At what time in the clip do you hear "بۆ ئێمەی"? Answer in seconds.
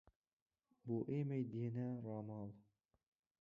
0.85-1.43